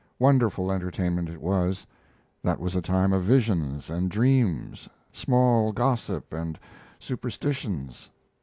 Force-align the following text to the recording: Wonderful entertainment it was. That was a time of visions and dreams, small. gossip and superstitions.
Wonderful 0.17 0.71
entertainment 0.71 1.29
it 1.29 1.39
was. 1.39 1.85
That 2.41 2.59
was 2.59 2.75
a 2.75 2.81
time 2.81 3.13
of 3.13 3.21
visions 3.23 3.91
and 3.91 4.09
dreams, 4.09 4.89
small. 5.13 5.71
gossip 5.73 6.33
and 6.33 6.57
superstitions. 6.97 8.09